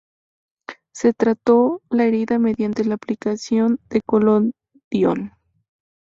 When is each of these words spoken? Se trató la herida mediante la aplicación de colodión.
Se 0.95 1.13
trató 1.13 1.83
la 1.91 2.05
herida 2.05 2.39
mediante 2.39 2.83
la 2.85 2.95
aplicación 2.95 3.79
de 3.91 4.01
colodión. 4.01 5.35